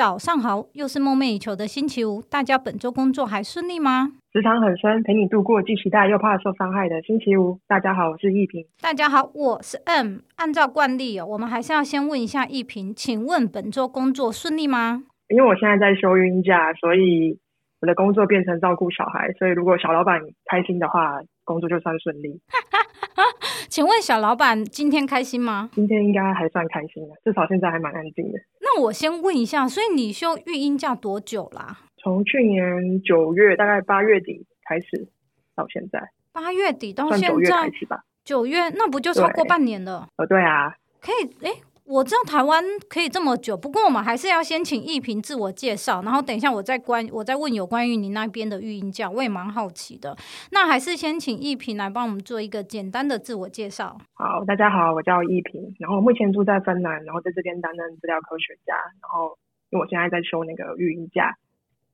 [0.00, 4.12] 早上好，又是梦寐以求的星期五，大家本周工作还顺利吗？
[4.32, 7.60] 职场很深，陪你度过既期待又怕受伤害的星期五。
[7.68, 8.64] 大家好，我是易平。
[8.80, 10.20] 大家好，我是 M。
[10.36, 15.02] 按照惯例哦，我们还是要先问一下易平，请问本周工作顺利吗？
[15.28, 17.38] 因为我现在在休孕假，所以
[17.82, 22.40] 我的工作变成照顾小孩，所以如果小老板开心的话，工作就算顺利。
[23.68, 25.70] 请问小老板今天开心吗？
[25.74, 28.38] 今天应该还算开心的，至少现在还蛮安静的。
[28.60, 31.78] 那我先问一下，所以你休育婴假多久啦？
[31.98, 35.08] 从去年九月，大概八月底开始
[35.54, 36.00] 到现在。
[36.32, 38.04] 八月底到现在，九月开始吧？
[38.24, 40.08] 九月那不就超过半年了？
[40.16, 40.74] 呃，对啊。
[41.00, 41.52] 可以，诶
[41.90, 50.16] 我知道台湾可以这么久，不过我们还是要先请易平自我介绍，然后等一下我再关我再问有关于你那边的育婴假，我也蛮好奇的。
[50.52, 53.98] 那还是先请易平来帮我们做一个简单的自我介绍。
[54.14, 58.72] 好，大家好，我叫易平，然后目前住在芬兰，然后在这边担任资料科学家。
[59.02, 59.36] 然后
[59.70, 61.34] 因为我现在在修那个育婴假，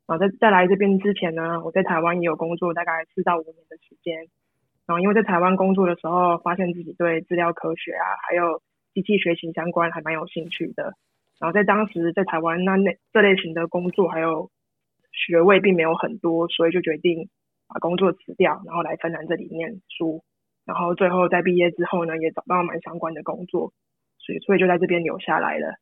[0.07, 4.29] 然后在在来这边之前呢，我在台湾也有工作大概四到五年的时间。
[4.85, 8.61] 然后因为在台湾工作的时候，发现自己对资料科学啊，还有
[8.97, 10.95] 机器学习相关还蛮有兴趣的，
[11.39, 14.51] 然后在当时在台湾那那这类型的工作还有
[15.13, 17.29] 学位并没有很多，所以就决定
[17.69, 20.25] 把工作辞掉，然后来芬兰这里念书，
[20.65, 23.75] 然后最后在毕业之后呢，也找到蛮相关的工作，
[24.19, 25.75] 所以所以就在这边留下来了。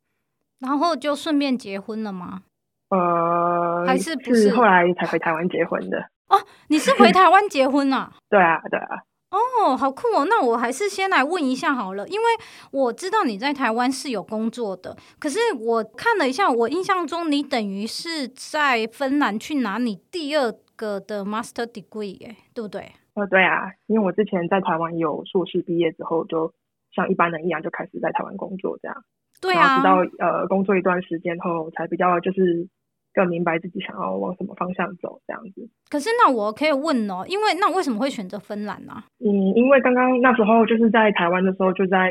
[0.59, 2.43] 然后就顺便结婚了吗？
[2.89, 4.49] 呃，还是不是？
[4.49, 6.01] 是后来才回台湾结婚的。
[6.29, 6.37] 哦，
[6.69, 8.13] 你是回台湾结婚啊？
[8.29, 9.03] 对啊，对啊。
[9.35, 10.27] 哦，好酷哦！
[10.29, 12.27] 那我还是先来问一下好了，因为
[12.71, 22.93] 我知道你在台湾是有工作的，可是我看了一下，我印象中你等于是在芬兰去拿你第二个的 master degree，耶，对不对？
[23.15, 26.53] 呃，对啊，因为我之前在台湾有硕士毕业之后，就
[26.95, 29.05] 像一般人一样，就开始在台湾工作这样。
[29.41, 32.69] 对啊，直到呃工作一段时间后，才比较就是。
[33.15, 35.71] 更明白自己想要往什么方向走，这样子。
[35.89, 39.03] 可是那我可以问哦，因为那为什么会选择芬兰呢？
[39.21, 42.11] 嗯，因为刚刚那时候就是在台湾的时候，就在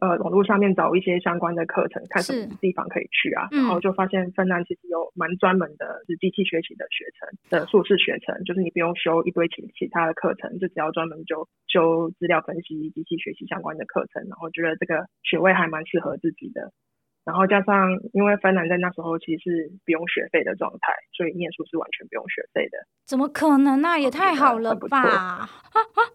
[0.00, 3.48] 呃网络上面找一些相关的课程，看什么地方可以去啊。
[3.50, 16.72] 然后就发现芬兰其实有蛮专门的，是机器学习的学程的硕士学程，就是你不用修一堆其其他的课程，就只要专门就修资料分析、机器学习相关的课程，然后觉得这个学位还蛮适合自己的。
[17.24, 22.78] 然后加上，因为芬兰在那时候其实是不用学费的状态，所以念书是完全不用学费的。
[23.06, 23.98] 怎么可能啊？
[23.98, 25.48] 也太好了吧！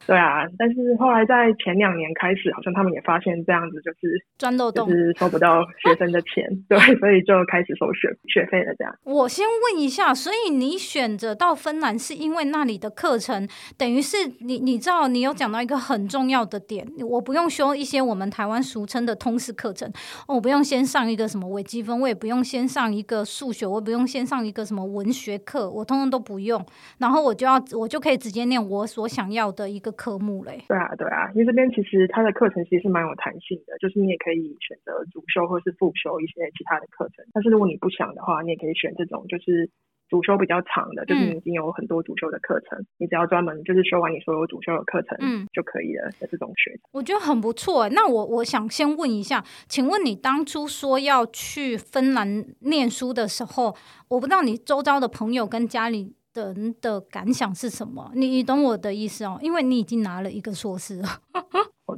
[0.07, 8.73] 对啊，但是后来在前两年开始，好像他们也发现这样子就是钻漏洞，就是收不到学生的钱， 对，所以就开始收学学费了。
[8.77, 19.91] 这样，我先问一下，所以你选择到芬兰是因为那里的课程，等于是你你知道你有讲到一个很重要的点，我不用修一些我们台湾俗称的通识课程，
[20.27, 26.65] 我不用先上一个什么微积分，我也不用先上一个数学，我也不用先上一个什么文学课，我通通都不用，
[26.99, 30.63] 然后我就要我就可以直接念我所想要的一个科目嘞。
[30.69, 39.69] 对啊，对啊，因为这边其实它的课程其实是蛮有弹性的，就是你也可以选择主修或是副修一些其他的课程，但是如果你不想的话，你也可以选这种就是。
[40.07, 46.81] 主修比较长的，就是你已经有很多主修的课程，嗯、你只要专门就是修完你所有主修的课程，嗯，就可以了的这种学程。
[46.91, 47.89] 我觉得很不错。
[47.89, 53.75] 那我我想先问一下，请问你当初说要去芬兰念书的时候，
[54.07, 58.11] 我不知道你周遭的朋友跟家里人的感想是什么？
[58.13, 61.07] 你你懂我的意思哦，因为你已经拿了一个硕士了。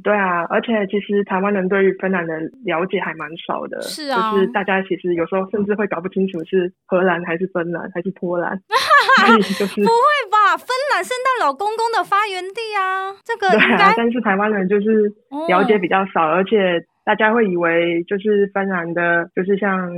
[0.07, 8.57] 哦，对啊，而且其实台湾人对于芬兰的了解还蛮少的，是啊，就是大家其实有时候甚至会搞不清楚是荷兰还是芬兰还是波兰，
[9.59, 10.55] 就是不会吧？
[10.57, 15.11] 芬兰圣诞老公公的发源地啊，这个对啊，但是台湾人就是
[15.47, 16.85] 了解比较少，哦、而且。
[17.07, 19.89] 大家会以为就是芬兰的，就是像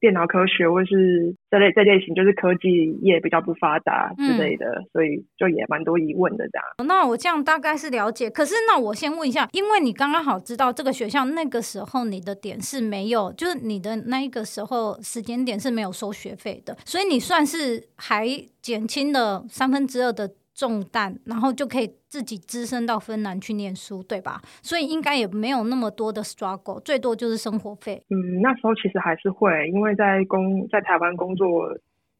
[0.00, 6.88] 电脑科学或是这类这类型，就是科技业比较不发达之类的，嗯、所以就也蛮多疑问的这样。
[6.88, 18.26] 那我这样大概是了解，可是那我先问一下，因为你刚刚好知道这个学校那个时候你的点是没有，就是你的那一个时候时间点是没有收学费的，所以你算是还
[18.62, 20.30] 减轻了三分之二的。
[20.54, 24.40] 重担，然后就可以自己只身到芬兰去念书，对吧？
[24.62, 28.02] 所以应该也没有那么多的 struggle，最多就是生活费。
[28.10, 31.76] 嗯，那时候其实还是会，因为在工在台湾工作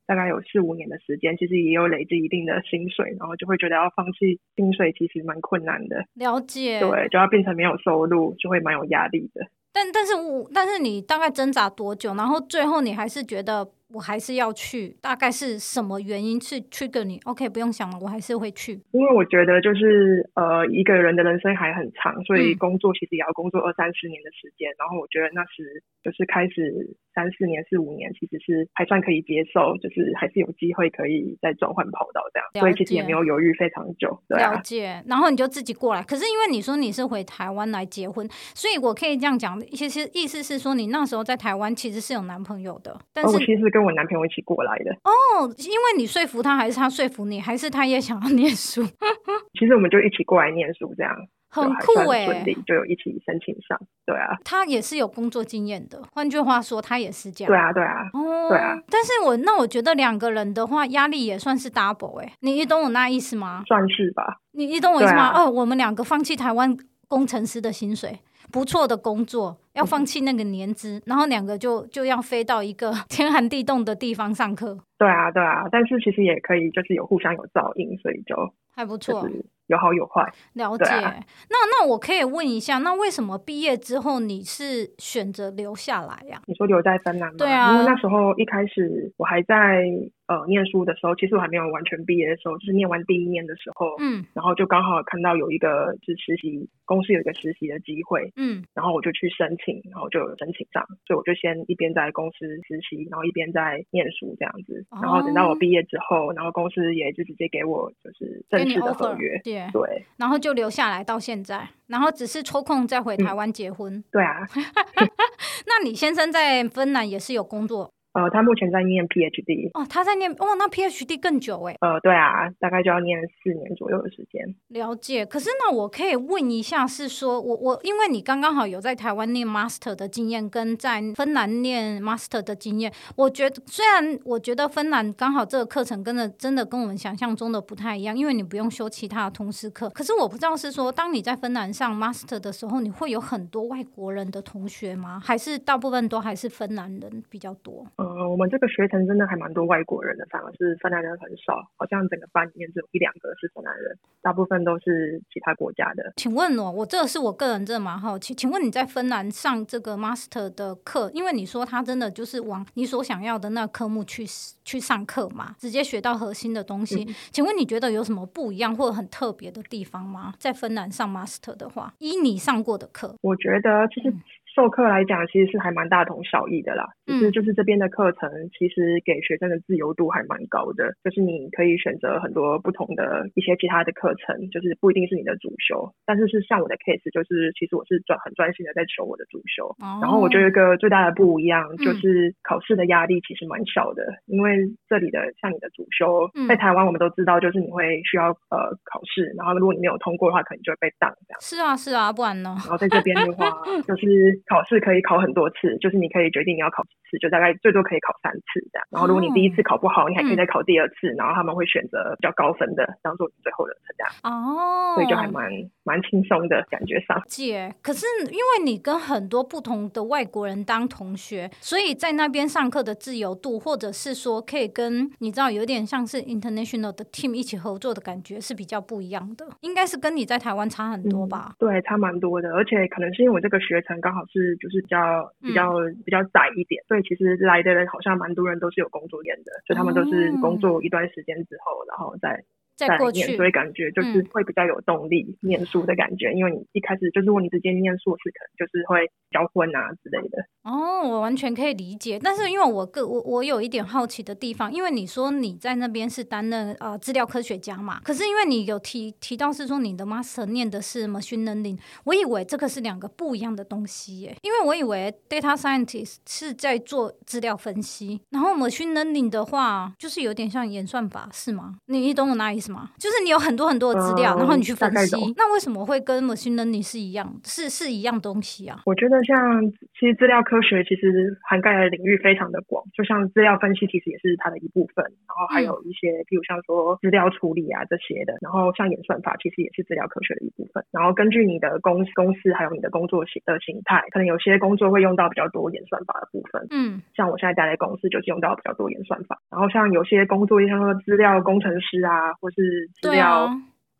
[0.06, 6.04] 大概有四五年的时间，其实也有累积一定的薪水，然后就会觉得要放弃薪水其实蛮困难的。
[6.14, 6.80] 了解。
[6.80, 9.46] 对，就要变成没有收入，就会蛮有压力的。
[9.72, 12.14] 但但是我但是你大概挣扎多久？
[12.14, 14.96] 然后最后你还是觉得我还是要去？
[15.00, 18.72] 大概是什么原因是 trigger 你？OK，不用想了，我还是会去。
[18.92, 24.70] 因为我觉得就是呃，一个人的人生还很长，所以工作其实也要工作二三十年的时间。
[24.72, 32.46] 嗯、然后我觉得那时就是开始三四年、四五年，其实是还算可以接受，就是还是有机会可以再转换跑道这样。
[32.58, 34.18] 所以其实也没有犹豫非常久。
[34.28, 35.02] 对啊、了解。
[35.06, 36.02] 然后你就自己过来。
[36.02, 42.98] 可是因为你说你是回台湾来结婚，所以我可以这样讲，其实意思是说你那时候在台湾其实是有男朋友的。
[43.12, 44.92] 但是、哦、其实跟我男朋友一起过来的。
[45.02, 48.84] 哦，因为你说服他，还是他说服你，还是他也想要念书？
[49.58, 51.12] 其实我们就一起过来念书，这样
[51.50, 52.24] 很酷哎，
[52.64, 53.76] 就有一起申请上。
[54.06, 56.00] 对啊，他也是有工作经验的。
[56.12, 57.50] 换句话说，他也是这样。
[57.50, 58.78] 对啊，对啊，哦，对啊。
[58.88, 62.32] 但是我那我觉得两个人的话，压力也算是 double 哎。
[62.40, 63.64] 你懂我那意思吗？
[63.66, 64.38] 算是吧。
[64.52, 65.32] 你你懂我意思吗？
[65.34, 66.76] 哦、啊，我们两个放弃台湾
[67.08, 68.20] 工程师的薪水。
[68.52, 74.78] 不错的工作，要放弃那个年资，嗯、然后两个就就要飞到一个 天寒地冻的地方上课。
[74.98, 78.34] 对啊，对啊，但是其实也可以，就是有互相有照应，所以就
[78.74, 79.28] 还不错。
[79.66, 80.22] 有好有坏，
[80.52, 80.84] 了解。
[80.84, 81.14] 啊、
[81.48, 86.44] 那那我可以问一下，那为什么毕业之后你是选择留下来呀、啊？
[86.46, 87.36] 你说留在芬兰吗？
[87.38, 89.82] 对啊，因为那时候一开始我还在
[90.28, 110.34] 呃念书的时候，其实我还没有完全毕业的时候，就是念完第一年的时候，嗯，然后就刚好看到有一个就是实习公司有一个实习的机会，嗯，然后我就去申请，然后就申请上，所以我就先一边在公司实习，然后一边在念书这样子，然后等到我毕业之后，然后公司也就直接给我就是正式的合约，对，然后。
[110.44, 113.94] 就留下来到现在，然后只是抽空再回台湾结婚。
[113.94, 114.40] 嗯、对啊，
[115.64, 117.90] 那你先生在芬兰也是有工作？
[118.14, 121.76] 呃，他目前在念 PhD 哦，他在念哦，那 PhD 更久哎。
[121.80, 124.54] 呃，对啊，大概就要念四年左右的时间。
[124.68, 139.90] 了解，可是那我可以问一下，是说我我因为你刚刚好有在台湾念 Master 的经验，跟在芬兰念 Master 的经验，我觉得虽然我觉得芬兰刚好这个课程跟着真的跟我们想象中的不太一样，因为你不用修其他的通识课。
[139.90, 145.20] 可是我不知道是说，当你在芬兰上 Master 的时候，你会有很多外国人的同学吗？
[145.24, 147.84] 还是大部分都还是芬兰人比较多？
[148.04, 156.12] 呃，我们这个学程真的还蛮多外国人的，反而是芬兰人很少，好像整个班里面只有一两个是芬兰人，大部分都是其他国家的。
[156.16, 164.26] 请问哦，我这个是我个人真的蛮好奇，请问你在芬兰上这个 master 的课，因为你说他真的就是往你所想要的那个科目去
[164.64, 167.04] 去上课嘛，直接学到核心的东西。
[167.08, 167.14] 嗯。
[167.32, 170.34] 请问你觉得有什么不一样或者很特别的地方吗？
[170.38, 174.10] 在芬兰上 master 的话，依你上过的课，我觉得其实。
[174.10, 174.22] 嗯
[174.54, 176.86] 授课来讲，其实是还蛮大同小异的啦。
[177.06, 180.94] 只是就是这边的课程，其实给学生的自由度还蛮高的。
[181.02, 185.92] 就是你可以选择很多不同的一些其他的课程，就是不一定是你的主修。
[186.06, 189.66] 但是是像我的 case，就是其实我是专很专心的在求我的主修。
[189.82, 194.04] 哦、然后我觉得一个最大的不一样，就是考试的压力其实蛮小的。
[194.30, 194.56] 嗯、因为
[194.88, 201.40] 这里的像你的主修，在台湾我们都知道，就是你会需要呃考试，然后如果你没有通过的话，可能就会被当这样。
[201.40, 202.54] 是啊，是啊，不然呢？
[202.64, 203.50] 然后在这边的话，
[203.86, 204.40] 就是。
[204.46, 208.86] 考试可以考很多次，就是你可以决定你要考几次，就大概最多可以考三次这样。
[208.90, 214.04] 然后如果你第一次考不好，你还可以再考第二次，嗯、然后他们会选择比较高分的当做你最后的成绩。
[214.22, 215.50] 哦，所以就还蛮
[215.82, 217.20] 蛮轻松的感觉上。
[217.26, 229.46] 姐，可是因为你跟很多不同的外国人当同学，所以在那边上课的自由度，或者是说可以跟你知道有点像是 international 的 team 一起合作的感觉是比较不一样的。
[229.60, 231.52] 应该是跟你在台湾差很多吧？
[231.52, 232.52] 嗯、对，差蛮多的。
[232.54, 234.56] 而且可能是因为我这个学程刚好是。
[234.58, 235.70] 就是比较比较
[236.04, 242.42] 比较窄一点，所以其实来的人好像蛮多人都是有工作验的，所以他们都是工作一段时间之后，然后再。
[242.76, 250.44] 再过去，所以感觉就是会比较有动力念书的感觉，嗯、因为你一开始就是如果你直接念硕士，可能就是会交婚啊之类的。
[250.64, 271.76] 哦，我完全可以理解，但是因为我个我我有一点好奇的地方，因为你说你在那边是担任呃资料科学家嘛，可是因为你有提提到是说你的 master 念的是 machine learning，我以为这个是两个不一样的东西耶，因为我以为 data scientist 是在做资料分析，然后 machine learning 的话就是有点像演算法，是吗？
[271.86, 272.70] 你你懂我哪意思？
[272.70, 272.88] 是吗？
[272.96, 278.80] 就是你有很多很多的资料，嗯、然后你去分析，那为什么会跟 machine learning 是一样，是是一样东西啊？
[278.86, 279.60] 我觉得像
[279.92, 290.80] 其实资料科学其实涵盖的领域非常的广，就像资料分析其实也是它的一部分，然后还有一些，比、嗯、如像说资料处理啊这些的，然后像演算法其实也是资料科学的一部分。
[290.90, 296.66] 然后根据你的公公司还有你的工作型的形态，可能有些工作会用到比较多演算法的部分。
[296.70, 303.50] 嗯，像我现在待在公司就是用到比较多演算法，然后像有些工作像说资料工程师啊，或是资料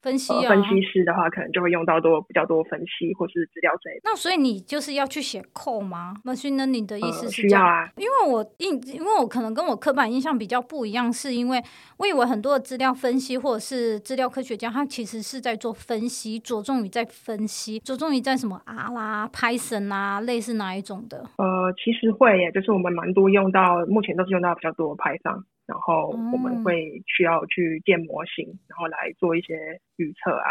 [0.03, 3.95] 分析啊，分析师的话，可能就会用到多比较多分析或是资料这一。
[4.05, 7.65] 那所以你就是要去写 code 吗？Machine Learning 的意思是这样？
[7.65, 7.89] 呃、需要啊。
[7.97, 11.63] 因为我印，因为我可能跟我刻板印象比较不一样，是因为
[11.97, 21.25] 我以为很多的资料分析或者是资料科学家，他其实是在做分析，着重于在分析，着重于在什么 R 啦、Python 啊，类似哪一种的？
[21.39, 25.45] 呃，其实会耶，就是我们蛮多用到，目前都是用到比较多的 Python。
[25.66, 30.50] 然后我们会需要去建模型，嗯、然后来做一些预测啊，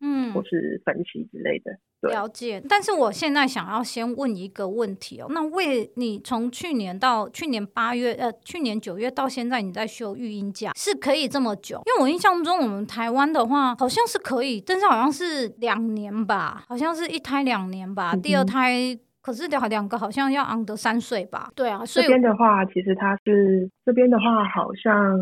[0.00, 1.78] 嗯，或是分析之类的。
[2.02, 2.62] 了解。
[2.68, 11.82] 但是我现在想要先问一个问题哦，那为你从去年到去年八月，呃，去年九月到现在，你在休育婴假是可以这么久？
[11.86, 18.98] 因为我印象中我们台湾的话好像是可以，但是好像是两年吧，好像是一胎两年吧，嗯、第二胎。
[19.26, 21.50] 可是两两个好像要 under 三岁吧？
[21.56, 25.18] 对啊，所以这边的话，其实它是这边的话，好像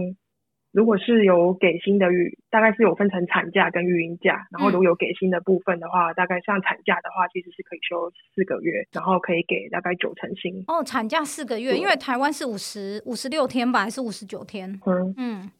[0.72, 4.46] 如果是有给薪的育，大概是有分成产假跟育婴假。
[4.50, 10.62] 然后如果有给薪的部分的话，嗯、大概像产假的话，其实是可以休四个月，然后可以给大概九成薪。
[10.66, 14.68] 哦，产假四个月，因为台湾是五十五十六天吧，还是五十九天？
[14.84, 15.50] 嗯嗯，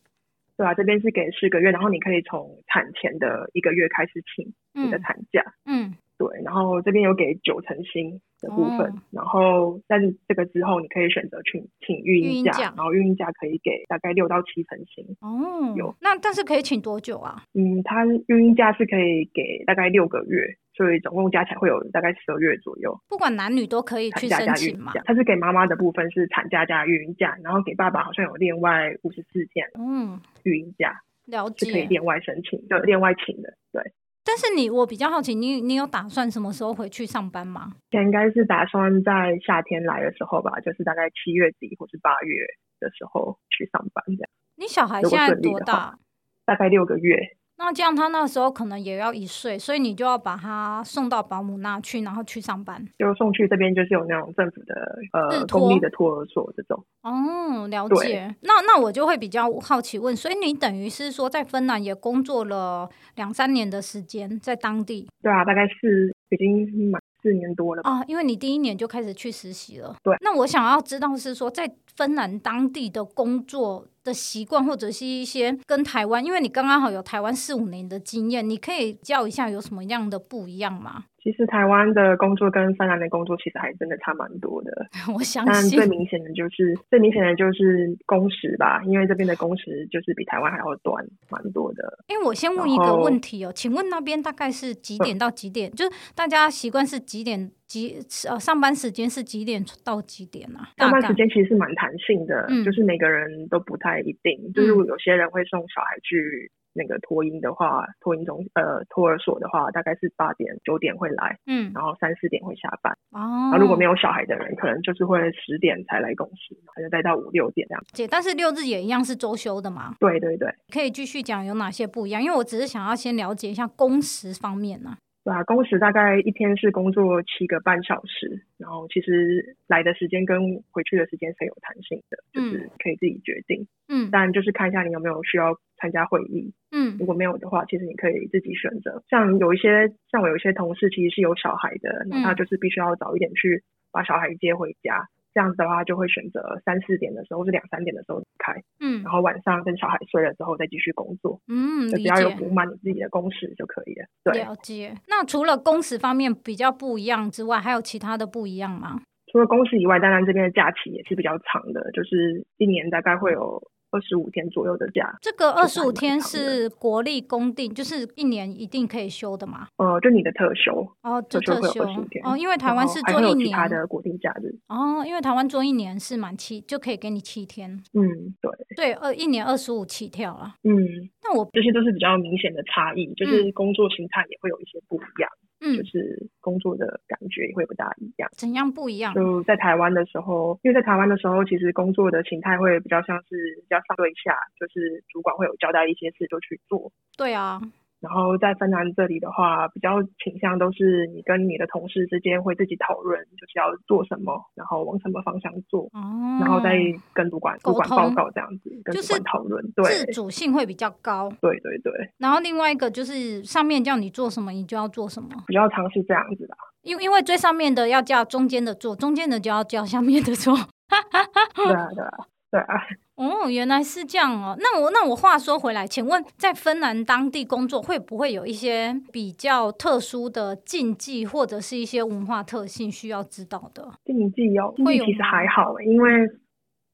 [0.59, 5.43] 对啊，这边是给四个月，然后你可以从产前的一个月开始请你的产假。
[5.65, 5.89] 嗯。
[5.89, 15.05] 嗯对，然后这边有给九成薪的部分，哦、然后但是这个之后你可以选择去请育婴假，假然后育婴假可以给大概六到七成薪。
[15.21, 17.43] 哦，有那但是可以请多久啊？
[17.55, 22.97] 嗯，他育婴假是可以给大概六个月，所以总共加起来会有大概十个月左右。
[23.09, 24.93] 不管男女都可以去申请嘛？
[25.05, 29.67] 他是给妈妈的部分是产假加育婴假，然后给爸爸好像有另外五十四天。
[29.77, 33.83] 嗯，育婴假了解，是可以另外申请，就另外请的，对。
[34.25, 37.75] 但是你，我比较好奇，你你有打算什么时候回去上班吗？
[37.91, 42.35] 应该是打算在夏天来的时候吧，就是大概七月底或是八月
[42.81, 44.31] 的时候去上班这样。
[44.57, 45.99] 你小孩现在多大？
[46.47, 47.37] 大概六个月。
[47.57, 52.85] 那这样他那时候可能也要一岁，所以你就要把他送到保姆那去，然后去上班。
[52.99, 56.85] 就送去这边就是有那种政府的呃公立的托儿所这种。
[57.03, 58.35] 哦，了解。
[58.41, 65.09] 那那我就会比较好奇问，所以你等于是说在芬兰也工作了两三年的时间，在当地？
[65.23, 67.91] 对啊，大概是已经满四年多了吧。
[67.91, 69.97] 啊，因为你第一年就开始去实习了。
[70.03, 70.15] 对。
[70.21, 81.07] 那我想要知道是说在芬兰当地的工作的习惯，或者是一些跟台湾，因为你刚刚好有台湾四五年的经验，你可以教一下有什么样的不一样吗？
[81.25, 84.87] 其实台湾的工作跟芬兰的工作其实还真的差蛮多的。
[85.17, 85.53] 我相信。
[85.53, 91.99] 但最明显的就是最明显的就是工时吧，因为这边的工时就是比台湾还要短蛮多的。
[92.09, 95.71] 因为我先问一个问题哦，请问那边大概是几点到几点？
[95.71, 100.69] 嗯、就是大家习惯是几点几呃上班时间是几点到几点啊？
[100.77, 106.53] 上班时间其实是蛮弹性的，嗯、就是每个人都不太一定，嗯、就是有些人会送小孩去。
[106.75, 112.93] 那个托婴的话，托婴中呃托儿所的话，大概是八点九点会来，嗯，然后三四点会下班。
[113.13, 117.85] 哦，然后如果没有小孩的人，可能就是会十点才来公司，可能待到五六点这样。
[117.93, 119.95] 姐，但是六日也一样是周休的嘛？
[120.01, 124.99] 对对对，可以继续讲有哪些不一样，因为我只是想要先了解一下工时方面呢、啊。
[125.25, 133.67] 对啊，工时大概一天是工作七个半小时，然后其实来的时间跟回去的时间是有弹性的，嗯、就是可以自己决定。
[133.89, 136.53] 嗯，但就是看一下你有没有需要参加会议。
[136.71, 139.03] 嗯，如果没有的话，其实你可以自己选择。
[139.09, 145.09] 像有一些，像我有一些同事其实是有小孩的，那他就是必须要早一点去把小孩接回家。
[145.35, 154.07] 这样子的话，就会选择三四点的时候，或者两三点的时候离开，嗯，然后晚上跟小孩睡了之后再继续工作，嗯，就只要有补满你自己的工时就可以了。
[154.23, 154.95] 对，了解。
[155.09, 159.03] 那除了工时方面比较不一样之外，还有其他的不一样吗？
[159.33, 163.61] 除了工时以外，当然这边的假期也是比较长的，就是一年大概会有。
[163.95, 169.69] 二十五天左右的假，这个二十五天是国立公定，就是一年一定可以休的嘛？
[169.77, 177.71] 呃，就你的特休哦，就特休会有二十五天哦，因为台湾是做一年，他的国定假日哦，因为台湾做一年是满七，就可以给你七天。
[177.93, 180.57] 嗯，对对，二一年二十五起跳了。
[180.65, 180.75] 嗯，
[181.23, 185.31] 那我这些都是比较明显的差异，就是工作形态也会有一些不一样。
[185.31, 185.44] 嗯，
[185.77, 188.29] 就是工作的感觉也会不大一样。
[188.37, 189.15] 怎样不一样？
[189.15, 196.93] 就在台湾的时候，因为在台湾的时候，其实工作的形态会比较像是比较上对下，就是主管会有交代一些事就去做。
[197.17, 197.61] 对啊。
[198.05, 206.77] 然后在芬兰这里的话，比较倾向都是你跟你的同事之间会自己讨论，就是要做什么，然后往什么方向做，哦、然后再
[207.15, 209.65] 跟主管主管报告这样子，跟主管讨论。
[209.73, 211.33] 对，自主性会比较高。
[211.41, 211.91] 对对对。
[212.19, 215.31] 然后另外一个就是上面叫你做什么，你就要做什么。
[215.47, 216.55] 比较常是这样子的。
[216.83, 220.55] 因因为最上面的要叫中间的做，中间的就要叫下面的做。
[221.57, 222.11] 对啊对啊
[222.51, 222.75] 对啊。
[223.17, 224.57] 哦，原来是这样哦。
[224.59, 233.89] 那我那我话说回来，请问在芬兰当地工作会不会有一些比较特殊的禁忌，或者是一些文化特性需要知道的？
[234.05, 236.11] 禁忌有，禁忌其实还好，因为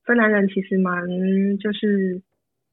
[0.04, 1.02] 芬兰人其实蛮
[1.58, 2.20] 就是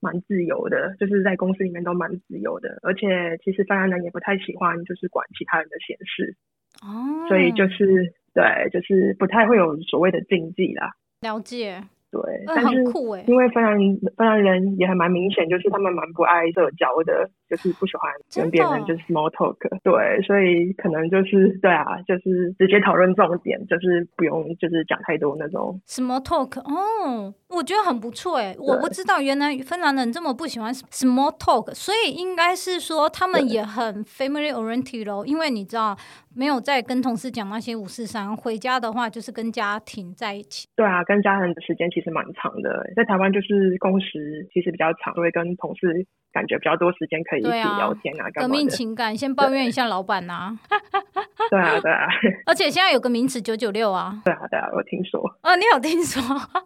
[0.01, 6.35] 蛮自由的，就是在公司里面都蛮自由的，而且其实芬兰人也不太喜欢就是管其他人的闲事
[6.81, 10.91] 哦，所以就是对，就是不太会有所谓的禁忌啦。
[11.21, 11.81] 了解。
[12.09, 12.83] 对，但是
[13.27, 13.77] 因为芬兰
[14.15, 19.57] 芬兰人也还蛮明显，就是他们蛮不爱社交的，就是不喜欢跟别人就是 small talk。
[19.83, 26.59] 对，所以可能就是对啊，就是直接讨论重点，就是不用就是讲太多那种 small talk。
[26.59, 35.97] 哦，我觉得很不错哎，我不知道原来芬兰人这么不喜欢 small talk，所以应该是说他们也很 family oriented 咯，因为你知道。
[36.37, 40.67] 没有在跟同事讲那些五四三，回家的话就是跟家庭在一起。
[40.75, 42.85] 对啊，跟家人的时间其实蛮长的。
[42.95, 50.59] 在台湾就是工时其实比较长，所以跟同事感觉比较多时间可以一起聊天啊，革命情感，先抱怨一下老板呐、啊。
[51.49, 52.07] 对啊，对啊。
[52.45, 54.19] 而且现在有个名词九九六啊。
[54.25, 55.21] 对啊，对啊，我听说。
[55.43, 56.21] 哦，你有听说？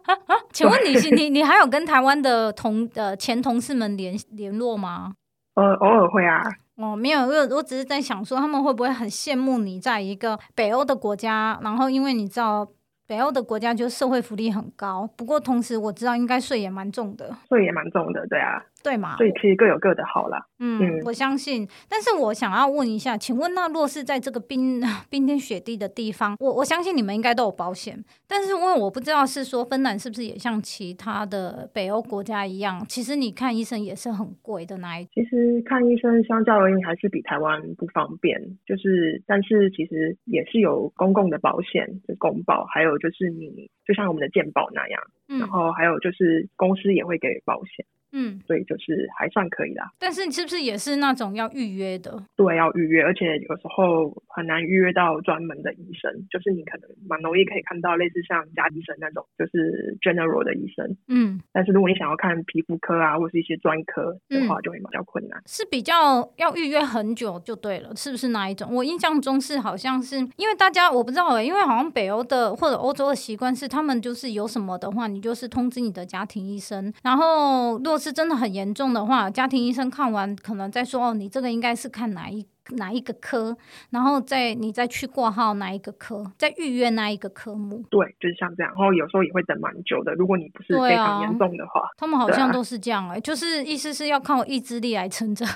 [0.52, 5.14] 请问你你你还有跟台湾的同呃前同事们联联络吗？
[5.54, 6.42] 呃，偶尔会啊。
[6.76, 12.66] 哦，没有，我我只是在想说，他们会不会很羡慕你在一个北欧的国家，然后因为你知道
[13.06, 18.62] 北欧的国家就社会福利很高，不过同时我知道应该税也蛮重的，税也蛮重的，对啊。
[18.82, 19.16] 对嘛？
[19.16, 20.46] 所以其实各有各的好啦。
[20.58, 21.66] 嗯，嗯，我相信。
[21.88, 28.02] 但是我想要问一下，请问那若是在这个冰 冰天雪地的地方，我我相信你们应该都有保险。
[28.26, 35.10] 但是因为我不知道是说芬兰是不是也像其他的北欧国家一样，其实你看医生也是很贵的那一种。
[35.14, 47.84] 其实看医生相较而言还是比台湾不方便，就是但是其实也是有公共的保险，就公保，还有就是你就像我们的健保那样，嗯，然后还有就是公司也会给保险。
[48.12, 49.90] 嗯，所以就是还算可以啦。
[49.98, 52.22] 但是你是不是也是那种要预约的？
[52.36, 56.10] 对，要预约，而且有时候很难预约到专门的医生。
[56.30, 60.96] 就是你可能蛮容易可以看到类似像家医生那种，就是 general 的医生。
[61.08, 61.40] 嗯。
[61.52, 65.38] 但是如果你想要看皮肤科啊，或是一些专科的话，就会比较困难。
[65.38, 65.42] 嗯。
[65.46, 68.72] 是比较要预约很久就对了，是不是那一种？
[68.74, 83.56] 我印象中是好像是因为大家我不知道哎，因为好像北欧的或者欧洲的习惯是，他们就是有什么的话，你就是通知你的家庭医生，然后若是真的很严重的话，家庭医生看完可能再说哦，你这个应该是看哪一哪一个科，
[83.90, 87.84] 然后再你再去挂号哪一个科，再预约那一个科目。
[87.90, 90.12] 对，就是像这样，然后有时候也会等蛮久的。
[90.14, 95.44] 如果你不是非常严重的话，他们好像都是这样哎、欸，就是意思是要靠意志力来撑着。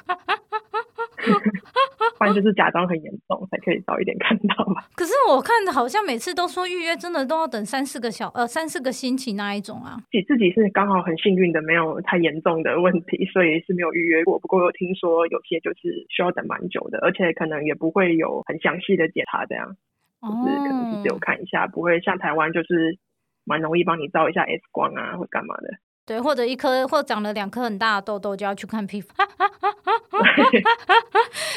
[2.19, 4.83] 不然就是假装很严重，才可以早一点看到嘛。
[4.97, 9.99] 可是我看好像每次都说预约真的都要等三四个小呃三四个星期那一种啊。
[10.11, 14.38] 自己自己是刚好很幸运的，没有太严重的问题，所以是没有预约过。
[14.38, 19.77] 不过我听说有些就是需要等蛮久的，而且可能也不会有很详细的检查，这样
[20.23, 22.99] 就是可能是只有看一下，不会像台湾就是
[23.45, 25.69] 蛮容易帮你照一下 X 光啊或干嘛的。
[26.07, 29.12] 对，或者一颗或长了两颗很大的痘痘就要去看皮肤。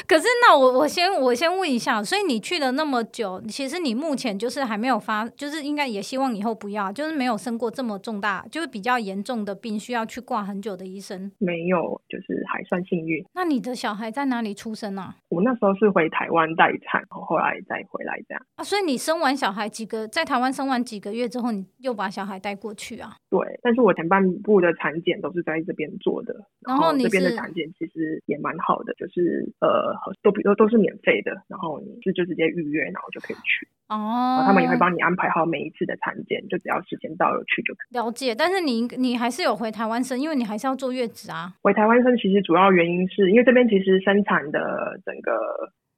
[0.08, 11.32] 可是那我我先我先问一下，所以你去了那么久，其实你目前就是还没有发，就是应该也希望以后不要，就是没有生过这么重大，就是比较严重的病需要去挂很久的医生。
[11.38, 13.24] 没有，就是还算幸运。
[13.36, 15.16] 那你的小孩在哪里出生啊？
[15.30, 18.44] 我那时候是回台湾待产，后来再回来这样。
[18.56, 23.16] 啊，所以你生完小孩几个，在台湾生完几个月之后，你又把小孩带过去啊？
[23.30, 34.44] 对，但是我前半部的产检都是在这边做的，然后这边的产检其实也蛮好的，就是呃都比都都是免费的，然后你是就直接预约，然后就可以去哦。
[34.46, 37.98] 他们也会帮你安排好每一次的产检，就只要时间到了去就可以。
[37.98, 41.54] 了解，但是你你还是有回台湾生，因为你还是要坐月子啊。
[41.62, 45.32] 回台湾生其实主要原因是因为这边其实生产的整个。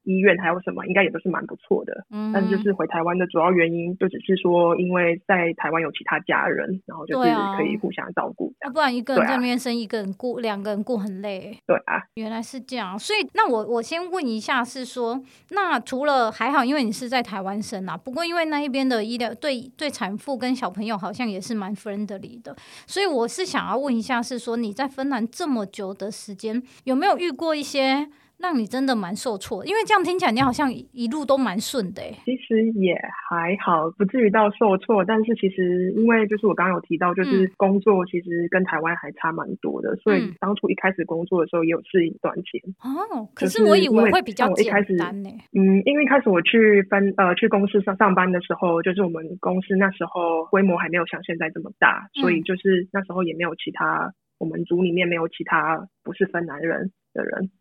[0.03, 2.05] 医院还有什么，应该也都是蛮不错的。
[2.09, 8.53] 嗯，但是就是回台湾的主要原因，就只是说，因为在台湾有其他家人，然后就是可以互相照顾。
[8.73, 11.57] 不然一个人在那边生，一个人顾，两个人顾很累。
[11.65, 12.97] 对啊，原来是这样。
[12.97, 22.55] 所以那我我先问一下，是说，那除了还好，因为你是在台湾生啊，不过因为那一边的医疗对对产妇跟小朋友好像也是蛮 friendly 的，
[22.87, 28.07] 所以我是想要问一下，是说你在芬兰这么久的时间，有没有遇过一些？
[28.41, 32.01] 让你真的蛮受挫，因为这样听起来你好像一路都蛮顺的。
[32.25, 32.99] 其实也
[33.29, 35.05] 还好，不至于到受挫。
[35.05, 42.59] 但是其实因为就是我刚刚有提到，就是工作其实跟台湾还差蛮多的，嗯、所以当初一开始工作的时候也有适应短期。
[42.81, 45.29] 哦，可是我以为会比较简单呢。
[45.53, 57.51] 嗯，因为一开始我去分呃去公司上上班的时候，就是我们公司那时候规模还没有像现在这么大，嗯、所以就是那时候也没有其他我们组里面没有其他不是芬兰人的人。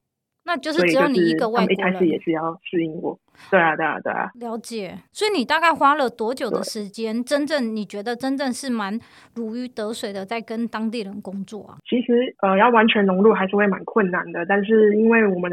[0.45, 1.73] 那就是只有你一个外国人。
[1.73, 3.19] 一开始也是要适应我。
[3.51, 4.31] 对啊，对啊，对啊。
[4.35, 4.99] 了解。
[5.13, 8.99] 所以你大概花了多久的时间，真正你觉得真正是蛮
[9.35, 11.79] 如鱼得水的，在跟当地人工作啊？
[11.89, 14.45] 其实呃，要完全融入还是会蛮困难的。
[14.47, 15.51] 但是因为我们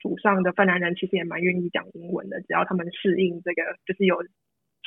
[0.00, 4.16] 祖上的芬兰人其实也蛮愿意讲英文的，只要他们适应这个，就是有。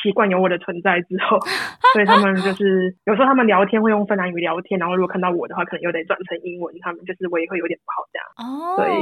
[0.01, 1.37] 习惯有我的存在之后，
[1.93, 8.25] 所以他们就是有时候他们聊天会用芬兰语聊天，然后如果看到我的话，可能又得转成英文，他们就是我也会有点不好这样。
[8.39, 8.93] 哦，所以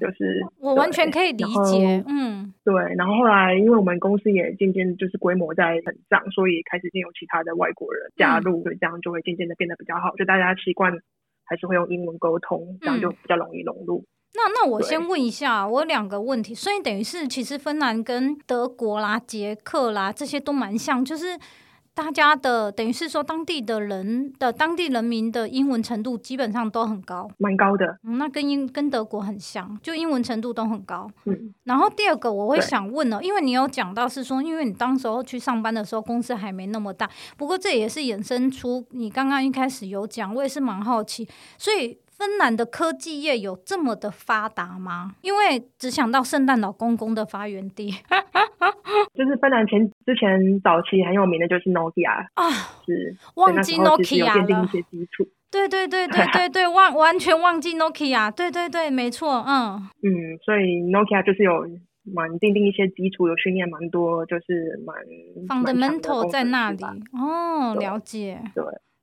[0.00, 2.74] 就是我完全可以理解，嗯，对。
[2.96, 10.92] 然后后来因为我们公司也渐渐就是规模在成长，所以开始进有其他的外国人加入，嗯、所以这样就会渐渐的变得比较好，就大家习惯
[11.44, 14.04] 还是会用英文沟通，这样就比较容易融入。
[14.06, 21.38] 嗯那那我先问一下，我有两个问题，所以等于是其实芬兰跟德国啦、捷克啦这些都蛮像，就是
[21.92, 27.98] 大家的等于是说当地的人的当地人民的英文程度基本上都很高，蛮高的。
[28.04, 31.06] 嗯，那跟英跟德国很像，就英文程度都很高。
[31.26, 41.98] 嗯，然后第二个我会想问呢，因为你有讲到是说，因为你当时候去上班的时候公司还没那么大，不过这也是衍生出你刚刚一开始有讲，我也是蛮好奇，所以。
[42.22, 45.16] 芬兰的科技业有这么的发达吗？
[45.22, 47.90] 因为只想到圣诞老公公的发源地，
[49.12, 52.48] 就是芬兰前之前早期很有名的就是 Nokia 啊，
[52.86, 54.30] 是忘记 Nokia 了。
[54.40, 55.26] 奠定一些基础。
[55.50, 58.30] 对对对对 对对，忘完全忘记 Nokia。
[58.30, 61.66] 对对对，没错，嗯嗯，所以 Nokia 就是有
[62.04, 64.94] 蛮奠定一些基础，有训练蛮多，就是蛮
[65.48, 66.84] fundamental 在那里。
[67.20, 68.40] 哦，了解。
[68.54, 68.62] 对。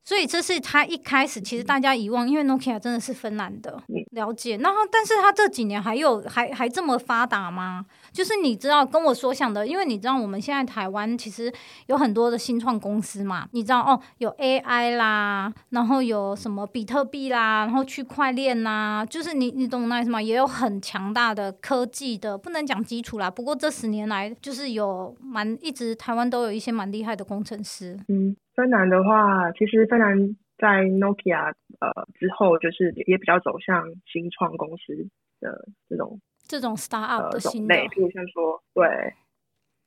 [0.09, 4.57] 所以这是他一开始，其实大家遗忘，因为 Nokia 真的是芬兰的，了解。
[4.57, 7.85] 然后，但是他这几年还有还还这么发达吗？
[8.11, 11.53] 就是你知道跟我所想的，因为你知道我们现在台湾其实
[11.85, 20.19] 有很多的新创公司嘛，你知道哦，有 AI 啦，然后有什么比特币啦，然后区块链呐，就是你你懂那意思吗？
[20.19, 23.29] 也有很强大的科技的，不能讲基础啦。
[23.29, 28.35] 不过这十年来，就是有蛮一直台湾都有一些蛮厉害的工程师，嗯。
[28.59, 35.07] 芬兰的话，其实芬兰在 Nokia 呃之后，就是也比较走向新创公司
[35.39, 39.13] 的这种这种 startup 的新的，呃、比如像说对。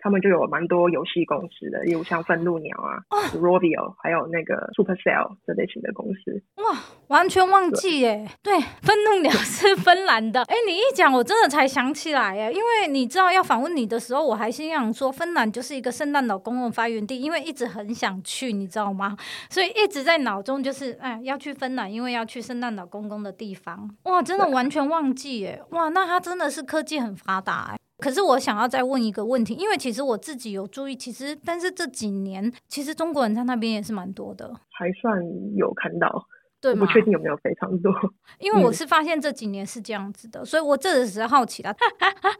[0.02, 6.42] 他们就有蛮多游戏公司的，例如像愤怒鸟啊、哦、Rovio，还有那个 Supercell 这类型的公司。
[6.56, 8.28] 哇，完全忘记耶！
[8.42, 10.42] 对，愤怒鸟 是芬兰的。
[10.42, 12.52] 哎，你一讲，我真的才想起来耶。
[12.52, 19.16] 因为你知道要访问你的时候，我还心想说，芬兰就是一个圣诞老公公发源地，因为一直很想去，你知道吗？
[19.48, 23.88] 所以一直在脑中就是，哎，要去芬兰，因为要去圣诞老公公的地方。
[24.02, 25.62] 哇，真的完全忘记耶！
[25.70, 27.76] 哇，那它真的是科技很发达哎。
[28.02, 35.22] 可是我想要再问一个问题，因为其实我自己有注意，其实但是这几年其实中国人在那边也是蛮多的，还算
[35.54, 36.26] 有看到，
[36.60, 36.74] 对？
[36.74, 37.92] 不确定有没有非常多，
[38.40, 41.70] 因为我是发现这几年是这样子的，嗯、所以我这时好奇了。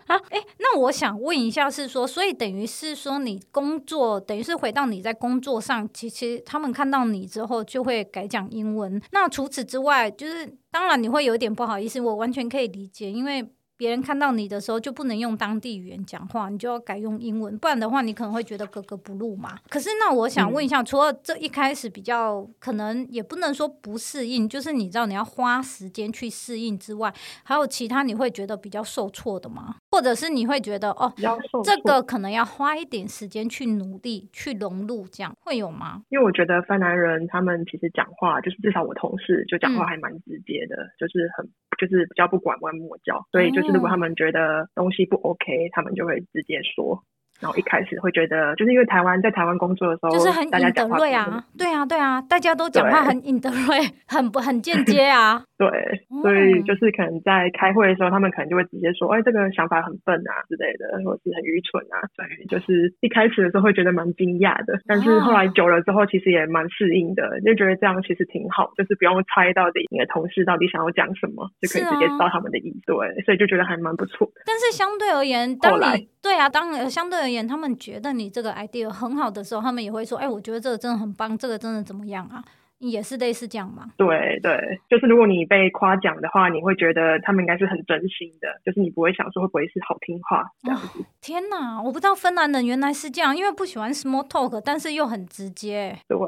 [0.07, 9.01] 哎、欸，那我想问一下，是说，所以等于是说你工作，等于是回到你在工作上，其实他们看到你之后就会改讲英文。
[9.13, 13.47] 那除此之外，就是当然你会有点不好意思，我完全可以理解，因为。
[13.83, 19.59] 别人看到你的时候就不能用当地语言讲话，你就要改用英文，不然的话你可能会觉得格格不入嘛。
[19.69, 29.75] 可是那我想问一下，嗯、除了这一开始比较可能也不能说不适应，就是你知道你要花时间去适应之外，还有其他你会觉得比较受挫的吗？
[29.91, 31.13] 或者是你会觉得哦，
[31.65, 36.03] 这个可能要花一点时间去努力去融入，这样会有吗？
[36.11, 41.45] 因为我觉得芬兰人他们其实讲话就是至少我同事就讲话还蛮直接的，嗯、就是很
[41.81, 43.72] 就是比较不拐弯抹角，所以就是。
[43.73, 47.03] 如果他们觉得东西不 OK，他们就会直接说。
[47.41, 55.43] 然后一开始会觉得，就是因为台湾在台湾工作的时候，就是很引得瑞啊，对啊，对啊，大家都讲话很引得瑞，很不很间接啊。
[55.63, 55.71] 对，
[56.23, 62.03] 所以就是可能在开会的时候，他们可能就会直接说，哎，这个想法很笨啊之类的，或者是很愚蠢啊。
[62.17, 72.81] 所以就是一开始的时候会觉得蛮惊讶的，但是后来久了之后，其实也蛮适应的，就觉得这样其实挺好，就是不用猜到底你的同事到底想要讲什么，就可以直接知道他们的意思。
[72.87, 74.29] 对，所以就觉得还蛮不错。
[74.45, 82.43] 但是相对而言，当你对啊，当相对而言，他们觉得你这个 idea 很好的时候，他们也会说：“哎，我觉得这个真的很棒，这个真的怎么样啊？”
[82.91, 83.91] 也是类似这样吗？
[83.97, 90.99] 对对，就是如果你被夸奖的话，你会觉得他们应该是很真心的，就是你不会想说会不会是好听话这样子。
[91.01, 95.97] 哦，天哪，我不知道芬兰人原来是这样，因为不喜欢 small talk，但是又很直接。
[96.09, 96.19] 对，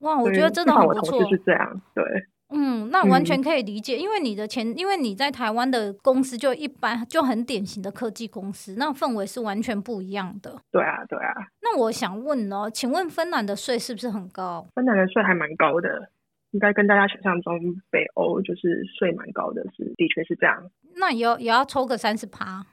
[0.00, 1.16] 哇，我觉得真的很不错。
[1.16, 2.04] 我同事是这样，对。
[2.48, 10.60] 嗯，那完全可以理解，嗯、因为你的前，因为你在台湾的公司就一般，就很典型的科技公司，那氛围是完全不一样的。
[10.70, 11.34] 对啊，对啊。
[11.60, 14.64] 那我想问哦，请问芬兰的税是不是很高？
[14.74, 16.08] 芬兰的税还蛮高的，
[16.52, 17.58] 应该跟大家想象中
[17.90, 20.70] 北欧就是税蛮高的是，是的确是这样。
[20.94, 22.64] 那也要也要抽个三十趴，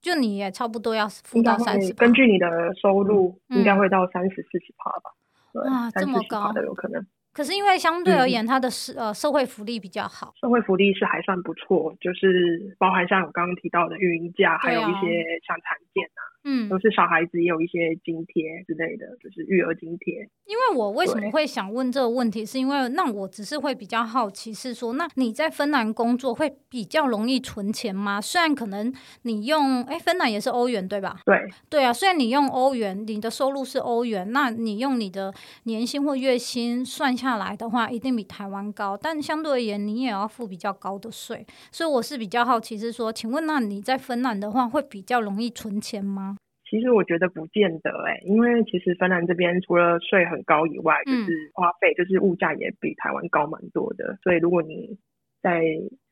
[0.00, 1.92] 就你也差不多要付到三十。
[1.92, 2.46] 根据你的
[2.80, 5.12] 收入，应该会到三十四十趴吧？
[5.52, 7.06] 哇，这么高的有可能。
[7.38, 16.20] 可是因为相对而言，它的社呃社会福利比较好，社会福利是还算不错，就是包含像我刚刚提到的育婴假，还有一些像产检啊。
[16.50, 20.26] 嗯，都是小孩子也有一些津贴之类的，就是育儿津贴。
[20.46, 28.18] 因为我为什么会想问这个问题，是因为那我只是会比较好奇，是说那你在芬兰工作会比较容易存钱吗？
[28.18, 28.90] 虽然可能
[29.22, 31.20] 你用哎，芬兰也是欧元对吧？
[31.26, 31.36] 对，
[31.68, 35.34] 对啊，虽然你用欧元，你的收入是欧元，那你用你的
[35.64, 41.46] 年薪或月薪算下来的话，一定比台湾高，但相对而言，你也要付比较高的税。
[41.70, 46.37] 所以我是比较好奇，是说，请问那你在芬兰的话，会比较容易存钱吗？
[46.68, 54.12] 其实我觉得不见得哎、欸，因为其实芬兰这边除了税很高以外，就是花费，就是物价也比台湾高蛮多的。
[54.12, 54.98] 嗯、所以如果你
[55.40, 55.62] 在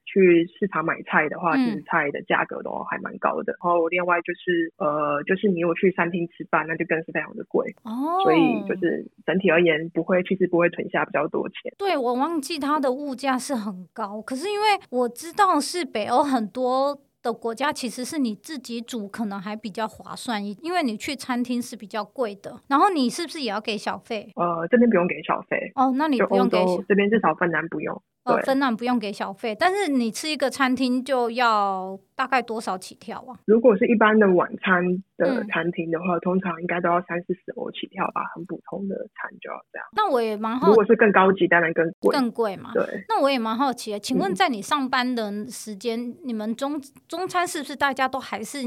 [0.06, 3.52] 去市场买菜的话，其实菜的价格都还蛮高的。
[3.52, 7.74] 嗯、然后另外就是呃，就是你有去餐厅吃饭，那就更是非常的贵。
[7.82, 8.38] 哦，所以
[8.68, 11.72] 就是整体而言，不会，其实不会存下比较多钱。
[11.76, 17.02] 对，我忘记它的物价是很高，可是因为我知道是北欧很多。
[17.26, 22.60] 的国家其实是你自己煮，可能还比较划算一，因为你去餐厅是比较贵的。
[22.68, 24.32] 然后你是不是也要给小费？
[24.36, 25.72] 呃，这边不用给小费。
[25.74, 26.82] 哦，那你不用给小。
[26.88, 28.00] 这边至少芬兰不用。
[28.26, 33.38] 呃，芬兰不用给小费，但是你吃一个餐厅就要大概多少起跳啊？
[33.44, 34.82] 如果是一般的晚餐
[35.16, 39.86] 的餐厅的话，嗯、通常应该都要三四十欧起跳吧，很普通的餐就要这样。
[39.94, 42.72] 那我也蛮好，如果是更高级，当然更贵，更贵嘛。
[42.74, 42.84] 对。
[43.08, 48.58] 那我也蛮好奇的，请问在你上班的时间，嗯、你们中中餐是不是大家都还是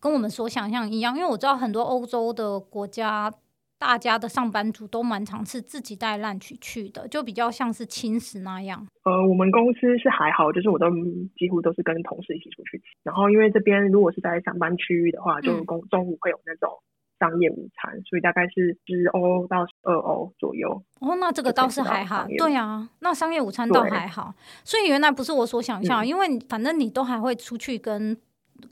[0.00, 1.16] 跟我们所想象一样？
[1.16, 3.32] 因为我知道很多欧洲的国家。
[3.78, 8.86] 大家的上班族都蛮常是自己带 lunch 去的，就比较像是轻食那样。
[9.04, 10.86] 呃，我们公司是还好，就是我都
[11.36, 12.84] 几乎都是跟同事一起出去吃。
[13.02, 16.70] 然后因为这边如果是在上班区域的话，就公中午会有那种
[17.20, 20.82] 商业午餐，嗯、所以大概是十欧到十二欧左右。
[21.00, 22.26] 哦，那这个倒是还好。
[22.38, 24.34] 对啊，那商业午餐倒还好。
[24.64, 28.16] 所以原来不是我所想象，嗯、因为反正你都还会出去跟。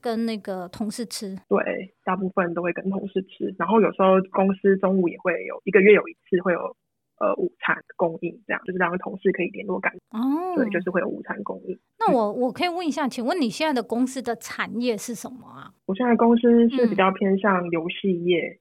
[0.01, 6.77] 跟那个同事吃，对，大部分都会跟同事吃，然后有时候公司中午也会有一个月有一次会有
[7.19, 11.79] 呃午餐供应，这样就是让同事可以联络感哦，对，就是会有午餐供应。
[11.99, 15.73] 那我我可以问一下，请问你现在的公司的产业是什么啊？
[15.87, 18.59] 我现在公司是比较偏向游戏业，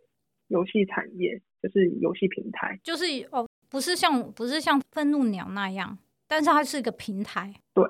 [0.48, 7.84] 游戏、嗯、产业就是游戏平台，就是哦，不是像不是像愤怒鸟那样，但是它是一个平台，对。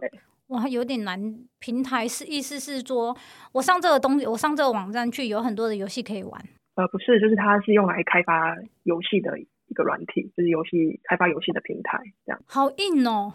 [0.53, 1.19] 哇，有点难。
[1.59, 3.15] 平台是意思是说，
[3.51, 6.39] 我上这个东西，我上这个网站去，有很多的游戏可以玩。
[6.75, 12.39] 呃，不是，就是它是用来开发游戏的一个软体，就是游戏开发游戏的平台，这样。
[12.45, 13.33] 好硬哦！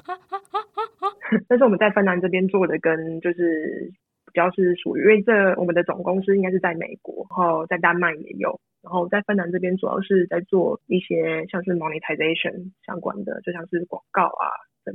[1.49, 3.93] 但是我们在芬兰这边做的，跟就是
[4.27, 14.47] 比较是属于，因为这我们的总公司应该是在美国，然后在丹麦也有，然后在芬兰这边主要是在做一些像是 monetization 相关的，就像是广告啊。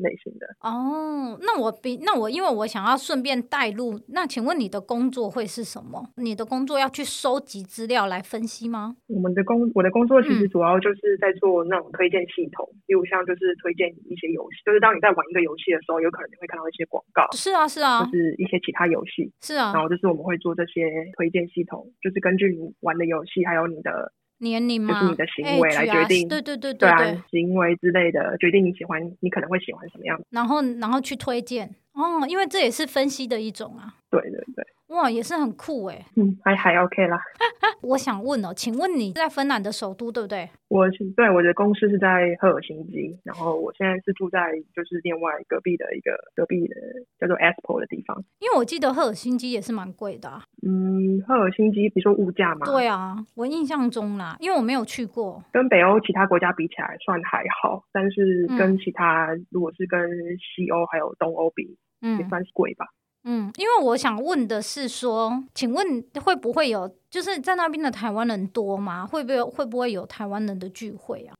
[0.01, 6.09] 类型的哦，那我比那我因为我想要顺便带入，那请问你的工作会是什么？
[6.17, 8.95] 你的工作要去收集资料来分析吗？
[9.07, 24.11] 我们的工我的工作其实主要就是在做那种推荐系统，嗯、例如像就是推荐一些游戏，就是当你在玩一个游戏的时候，有可能你会看到一些广告，是啊是啊，就是一些其他游戏，是啊，然后就是我们会做这些推荐系统，就是根据你玩的游戏还有你的。
[24.43, 24.93] 年龄嘛？
[24.93, 33.95] 就是你的行为来决定，对对对对对，行为之类的决定你喜欢，你可能会喜欢什么样的，然后然后去推荐哦，因为这也是分析的一种啊。
[34.11, 34.65] 对对对。
[34.93, 37.19] 哇，也是很酷哎，嗯，还还 OK 啦。
[37.81, 40.49] 我想问哦，请问你在芬兰的首都对不对？
[40.69, 46.75] 我是对，我的公司是在赫尔辛基，然后我现在是住在就是另外隔壁的一个隔壁的
[47.19, 48.23] 叫做 Espoo 的地方。
[48.39, 50.43] 因为我记得赫尔辛基也是蛮贵的啊。
[50.65, 52.65] 嗯，赫尔辛基，比如说物价嘛。
[52.65, 55.43] 对啊，我印象中啦，因为我没有去过。
[55.51, 59.99] 跟北欧其他国家比起来算还好，但是跟其他、嗯、如果是跟
[60.37, 62.85] 西欧还有东欧比，嗯，也算是贵吧。
[63.25, 69.05] 嗯，因为我想问的是说，请问会不会有，就是在那边的台湾人多吗？
[69.05, 71.33] 会不会会不会有台湾人的聚会啊？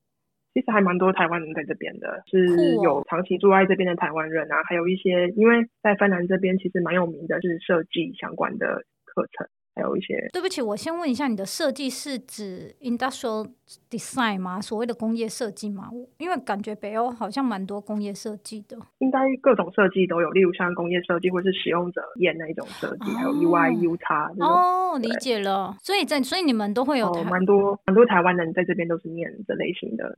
[0.54, 9.48] 其实还蛮多台湾人在这边的，是有长期住在这边的台湾人啊，还有一些因为在芬兰这边其实蛮有名的是设计相关的课程。
[9.76, 13.50] 还有一些，对不起，我先问一下，你的设计是指 industrial
[13.90, 14.62] design 吗？
[14.62, 15.90] 所谓的工业设计吗？
[16.20, 25.76] 因为感觉北欧好像蛮多工业设计的，应该各种设计都有，例如像工业设计或是使用者验那一种设计，哦、还有 UI、UX 哦，理解了。
[25.82, 30.18] 所以在所以你们都会有蛮、哦、多蛮多台湾人在这边都是念这类型的，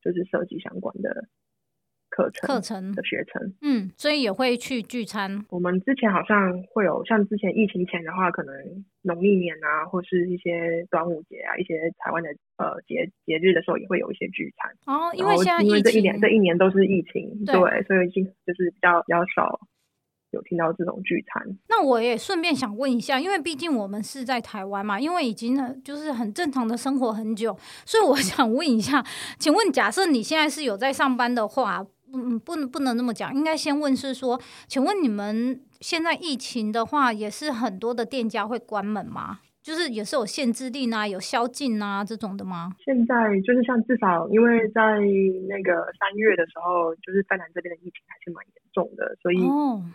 [0.00, 1.26] 就是设计相关的。
[2.16, 5.44] 课程课程的学程，嗯，所以也会去聚餐。
[5.50, 8.54] 我们之前好像会有，像之前疫情前的话，可能
[9.02, 14.72] 农历年啊，或是一些端午节啊，一些台湾的呃节节日的时候，也会有一些聚餐。
[14.86, 19.60] 哦，因为现在因为这一年这一年都是疫情，对，对，所以已经就是比较比较少
[20.30, 21.58] 有听到这种聚餐。
[21.68, 29.04] 那我也顺便想问一下，因为毕竟我们是在台湾嘛，因为已经呢就是很正常的生活很久，所以我想问一下，
[29.38, 31.86] 请问假设你现在是有在上班的话。
[32.12, 39.40] 嗯，不能不能那么讲，应该先问是说，请问你们现在疫情的话，也是很多的店家会关门吗？
[39.62, 42.70] 就是也是有限制令啊，有宵禁啊这种的吗？
[42.78, 45.00] 现在就是像至少，因为在
[45.48, 49.38] 那个三月的时候，就是芬兰这边的疫情还是蛮严重的，所以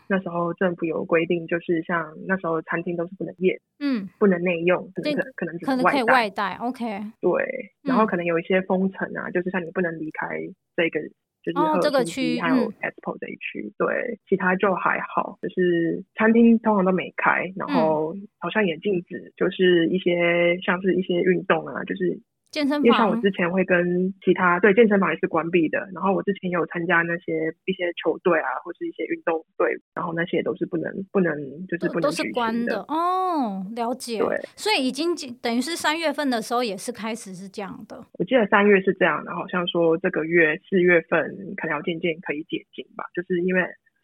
[0.09, 6.83] 那时候政府有规定，就是像那时候餐厅都是不能业，嗯，不能内用，可能可能可能可以外带，OK，
[7.21, 10.27] 对，然后可能有一些封城啊，就是像你不能离开
[10.75, 10.99] 这个。
[11.43, 15.37] 就是哦，这个区还有 Espoo 这一区，嗯，对，其他就还好。
[15.41, 22.19] 就是餐厅通常都没开，然后好像也禁止，就是一些像是一些运动啊，就是。
[22.51, 31.33] 健身房，因为像我之前会跟其他对健身房也是关闭的，然后我之前也有参加那些一些球队啊，或是一些运动队，然后那些都是不能不能
[31.67, 34.19] 就是不能都是关的哦，了解。
[34.19, 38.03] 对，所以已经等于是三月份的时候也是开始是这样的。
[38.19, 41.21] 我记得三月是这样的，好像说这个月四月份
[41.55, 43.61] 可能要渐渐可以解禁吧，就是因为。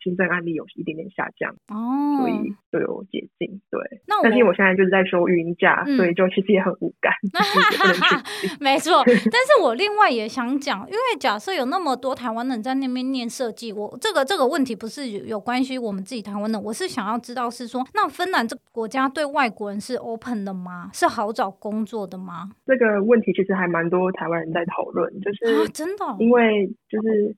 [0.08, 3.60] 新增案例有一点点下降哦，所以就有解禁。
[3.70, 7.12] 对，那我但是我现在就是在休育婴假，嗯，所以就其实也很无感。
[8.62, 20.89] 没错， 但是我另外也想讲，因为假设有那么多台湾人在那边念设计，我这个这个问题不是有关系我们自己台湾的，我是想要知道是说，那芬兰这个国家对外国人是 open 的吗？
[20.93, 22.50] 是好找工作的吗？
[22.65, 27.36] 这个问题其实还蛮多台湾人在讨论，就是，啊，真的，因为就是。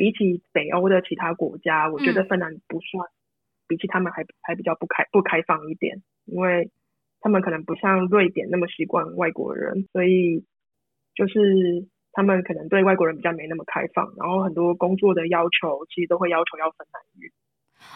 [0.00, 3.12] 比起北欧的其他国家，我觉得芬兰不算，嗯、
[3.68, 6.70] 比起他们还还比较不开不开放一点，因为
[7.20, 10.46] 他们可能不像瑞典那么习惯外国人，所以
[11.14, 17.30] 就是他们可能对外国人比较没那么开放，然后很多工作的要求其实都会要求要芬兰语，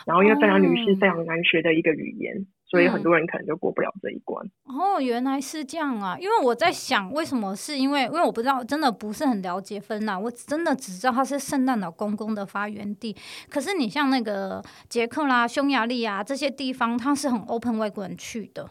[0.05, 2.47] 然后因为芬兰语是非常难学的一个语言。
[2.75, 4.45] 嗯所以很多人可能就过不了这一关。
[4.65, 6.19] 哦，原来是这样啊！
[6.19, 13.17] 因为我在想，为什么是因为，因为我不知道，真的不是很了解芬兰，我真的只知道它是圣诞老公公的发源地。
[13.49, 18.69] 可是你像那个捷克啦、匈牙利啊这些地方，它是很 open 外国人去的。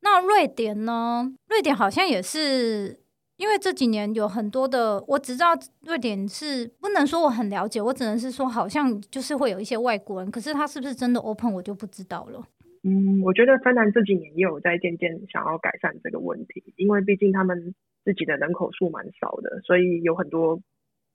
[0.00, 1.32] 那瑞典呢？
[1.48, 2.98] 瑞典好像也是，
[3.36, 12.42] 因为这几年有很多的，我只知道瑞典是不能说我很了解，我只能是说好像就是会有一些外国人，可是他是不是真的 open，我就不知道了。
[12.86, 20.60] 嗯，我觉得芬兰这几年也有在渐渐想要改善这个问题，因为毕竟他们自己的人口数蛮少的，所以有很多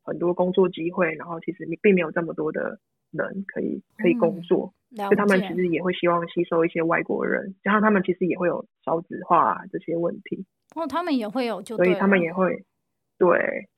[0.02, 2.80] 很多工作机会，然后其实你并没有这么多的
[3.12, 10.44] 人可以可以工作，嗯，所以他们其实也会希望吸收一些外国人，加上他们其实也会有少子化这些问题，
[10.76, 12.66] 哦，他们也会有就，所以他们也会
[13.20, 13.30] 对，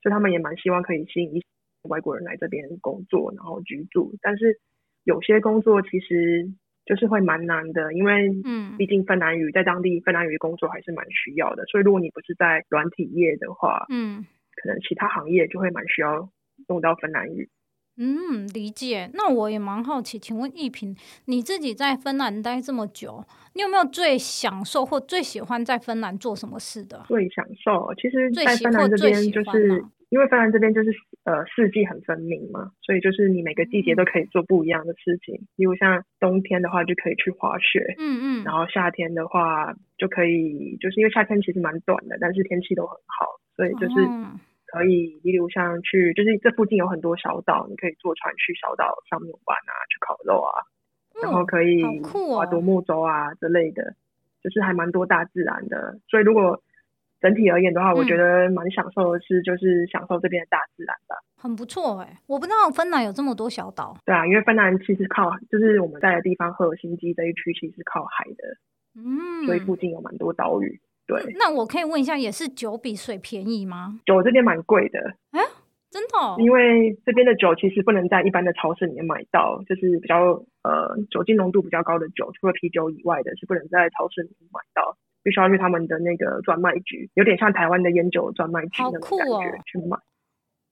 [0.02, 1.46] 所以他们也蛮希望可以吸引一些
[1.90, 4.62] 外国人来这边工作，然后居住，但是
[5.04, 6.50] 有些工作其实。
[6.86, 16.30] 就是会蛮难的，因为嗯，毕竟芬兰语在当地芬兰语工作还是蛮需要的，所以如果你不是在软体业的话，嗯，可能其他行业就会蛮需要
[16.70, 17.50] 用到芬兰语。
[17.98, 19.12] 嗯，理解。
[19.13, 27.04] 那我也蛮好奇，请问一平，你自己在芬兰待这么久，你有没有最享受或最喜欢在芬兰做什么事的？
[27.08, 29.86] 最享受，其实，在芬兰这边就是。
[30.12, 30.91] 因为芬兰这边就是
[31.24, 35.36] 呃四季很分明嘛，所以就是你每个季节都可以做不一样的事情。
[35.56, 43.96] 例如像冬天的话就可以去滑雪，嗯嗯，然后夏天的话就可以，就是因为夏天其实蛮短的，但是天气都很好，所以就是
[44.68, 50.52] 可以，例如像去，就是这附近有很多小岛，你可以坐船去小岛上面玩啊，去烤肉啊，
[51.22, 53.94] 然后可以划独木舟啊之类的，
[54.42, 56.00] 就是还蛮多大自然的。
[56.08, 56.64] 所以如果
[57.22, 61.16] 整体而言的话，我觉得蛮享受的是，就是享受这边的大自然吧。
[61.38, 63.96] 很不错哎、欸，我不知道芬兰有这么多小岛。
[64.06, 68.44] 对啊，因为芬兰其实靠，就是我们在的地方赫尔辛基这一区其实靠海的，
[68.96, 70.80] 嗯，所以附近有蛮多岛屿。
[71.08, 74.00] 对，那我可以问一下，也是酒比水便宜吗？
[74.06, 75.00] 酒这边蛮贵的，
[75.32, 75.42] 哎，
[75.90, 76.38] 真的哦？
[76.40, 89.97] 因为这边的酒其实不能在一般的超市里面买到，就是比较呃酒精浓度比较高的酒，除了啤酒以外的是不能在超市里面买到，必须要去他们的那个专卖局，有点像台湾的烟酒专卖局那种感觉去买。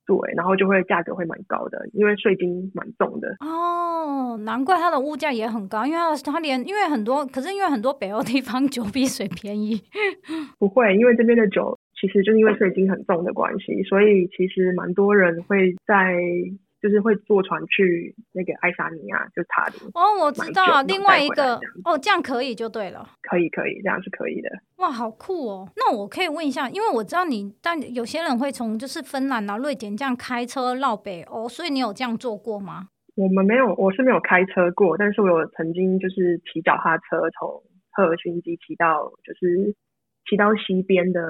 [0.06, 3.36] 对，然后就会价格会蛮高的，因为税金蛮重的。
[3.42, 9.80] 哦，难怪它的物价也很高，因为它连因为很多，可是因为很多北欧地方酒比水便宜。
[10.58, 16.16] 不会，因为这边的酒其实就是因为税金很重的关系，所以其实蛮多人会在。
[16.82, 19.76] 就是会坐船去那个爱沙尼亚，就塔林。
[19.94, 23.06] 哦，我知道，另外一个哦，这样可以就对了。
[23.22, 24.50] 可以可以，这样是可以的。
[24.78, 25.70] 哇，好酷哦！
[25.76, 32.88] 那我可以问一下，因为我知道你，但有些人会从就是芬兰啊、瑞典这样开车绕北欧，所以你有这样做过吗？
[33.16, 37.62] 我们没有，我是没有开车过，但是我有曾经就是骑脚踏车从
[37.92, 39.76] 赫尔辛基骑到就是
[40.30, 41.22] 骑到西边的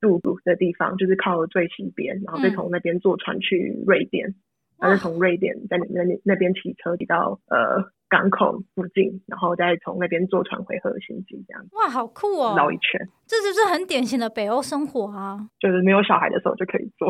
[0.00, 4.28] 杜鲁的地方，就是靠最西边，然后再从那边坐船去瑞典。
[4.28, 4.34] 嗯
[4.82, 11.64] 他是从瑞典在那那那边骑车骑到呃港口附近，然后再从那边坐船回赫尔辛基这样。
[11.72, 12.54] 哇，好酷哦！
[12.56, 15.38] 绕一圈，这就是很典型的北欧生活啊。
[15.60, 17.08] 就是没有小孩的时候就可以做。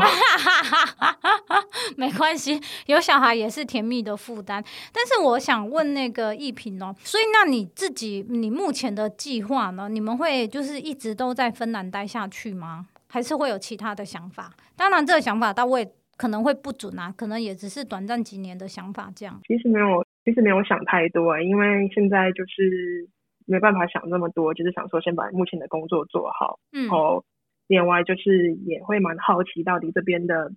[1.97, 4.63] 没关系，有小孩也是甜蜜的负担。
[4.93, 9.89] 但是我想问那个奕屏哦，所以那你自己你目前的计划呢？
[9.89, 12.87] 你们会就是一直都在芬兰待下去吗？
[13.09, 14.53] 还是会有其他的想法？
[14.77, 15.93] 当然，这个想法到位。
[16.23, 19.41] 可能会不准啊，可能也只是短暂几年的想法这样。
[19.45, 23.09] 其实没有，其实没有想太多，因为现在就是
[23.45, 26.61] 没办法想那么多，就是想说先把目前的工作做好。
[26.71, 26.87] 嗯。
[26.87, 27.25] 然后
[27.67, 30.53] 另外就是也会蛮好奇到底这边的，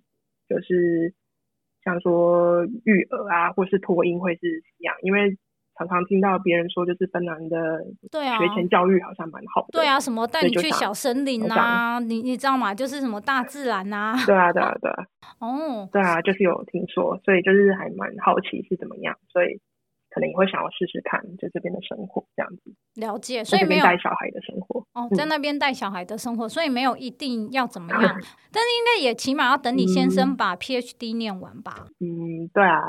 [0.48, 1.12] 就是
[1.82, 5.36] 像说育儿啊，或是托婴会是怎样，因为。
[5.78, 7.84] 常常听到别人说，就是芬兰的
[8.38, 9.68] 学前教育好像蛮好的。
[9.72, 12.74] 对啊，什么带你去小森林啊，你你知道吗？
[12.74, 14.14] 就是什么大自然啊。
[14.24, 15.04] 对啊，对啊，对啊。
[15.40, 15.88] 哦。
[15.92, 19.60] 对啊，就是有听说，所以就是还蛮好奇是怎么样，所以
[20.08, 22.74] 可能也会想要试试看，就这边的生活这样子。
[22.94, 24.80] 了解，所以没有带小孩的生活。
[24.94, 28.00] 哦，在那边带小孩的生活，所以没有一定要怎么样，
[28.50, 31.86] 但是应该也起码要等你先生把 PhD 念完吧。
[32.00, 32.80] 嗯，对啊，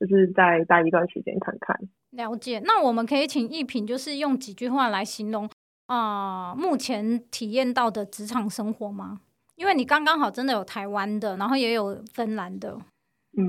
[0.00, 1.78] 就是再待一段时间看看。
[2.16, 5.48] 了解，那我们可以请一品，就是用几句话来形容
[5.86, 9.20] 啊、呃，目前体验到的职场生活吗？
[9.56, 12.76] 因为你刚刚好真的有台湾的，然后也有芬兰的。
[13.36, 13.46] 嗯，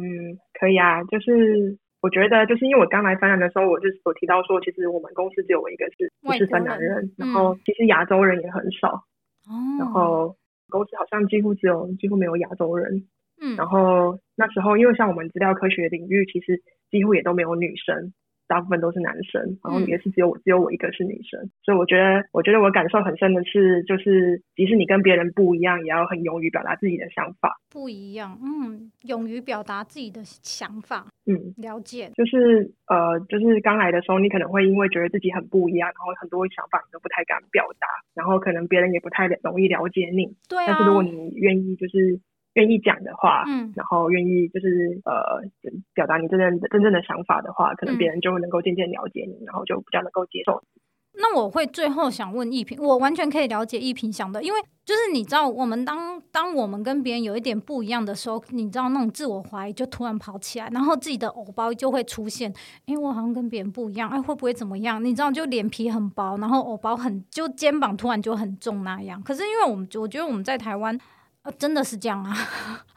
[0.59, 9.03] 可以啊，就是我觉得，就是因为我刚来芬兰的时候，我就有提到说，其实我们公司只有我一个是不是芬兰人，然后其实亚洲人也很少，
[9.49, 10.35] 嗯、然后
[10.69, 13.05] 公司好像几乎只有几乎没有亚洲人。
[13.41, 18.13] 嗯，然后那时候因为像我们资料科学领域，其实几乎也都没有女生。
[18.47, 27.59] 大部分都是男生，然后也是只有我，嗯、只有我一个是女生，所以我觉得，我觉得我感受很深的是，就是即使你跟别人不一样，也要很勇于表达自己的想法。
[27.69, 32.11] 不一样，嗯，勇于表达自己的想法，嗯，了解。
[32.15, 40.35] 就是呃，就是刚来的时候，你可能会因为觉得自己很不一样，然后很多想法你都不太敢表达，然后可能别人也不太容易了解你。
[40.47, 40.67] 对啊。
[40.67, 42.19] 但是如果你愿意，就是。
[42.55, 45.41] 愿意讲的话，嗯，然后愿意就是呃
[45.93, 50.63] 表达你真正真正的想法的话，可能别人就会能够渐渐了解你，嗯、然后就比较能够接受。
[51.17, 62.53] 那我会最后想问一平，我完全可以了解一平想的，因为就是你知道，我们当当我们跟别人有一点不一样的时候，你知道那种自我怀疑就突然跑起来，然后自己的偶包就会出现，
[62.85, 65.01] 因为我好像跟别人不一样，哎，会不会怎么样？
[65.03, 69.21] 你知道，就脸皮很薄，然后偶包很，就肩膀突然就很重那样。
[69.23, 70.97] 可是因为我们，我觉得我们在台湾。
[71.45, 72.35] 啊、真的是这样啊！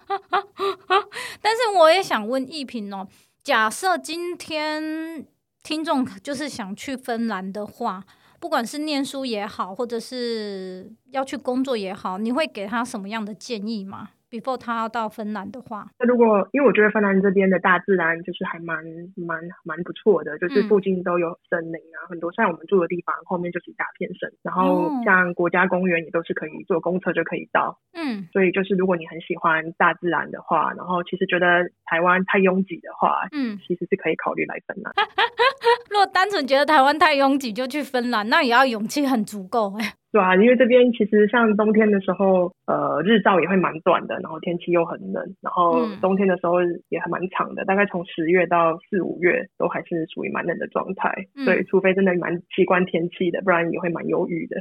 [1.41, 3.07] 但是我也想问一平哦，
[3.45, 5.27] 假设今天
[5.63, 8.03] 听众就是想去芬兰的话，
[8.41, 18.85] 不管是念书也好，或者是要去工作也好，你会给他什么样的建议吗？before 他要到芬兰的话，那如果因为我觉得芬兰这边的大自然就是还蛮
[19.17, 34.93] 蛮蛮不错的，就是附近都有森林啊，嗯、很多像我们住的地方后面就是一大片森林，然后像国家公园也都是可以坐公车就可以到，嗯，所以就是如果你很喜欢大自然的话，然后其实觉得台湾太拥挤的话，嗯，其实是可以考虑来芬兰。
[35.91, 39.95] 如果单纯觉得台湾太拥挤就去芬兰，那也要勇气很足够哎。
[40.11, 46.55] 对啊，因为这边其实像冬天的时候，呃，日照也会蛮短的，然后天气又很冷，然后冬天的时候
[46.89, 51.15] 也还蛮长的，大概从十月到四五月都还是属于蛮冷的状态。
[51.45, 54.57] 所以除非真的蛮习惯天气的，不然也会蛮忧郁的。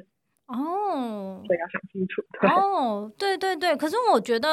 [0.47, 2.21] 哦，所以要想清楚。
[2.41, 4.49] 哦， 对对对，可是我觉得，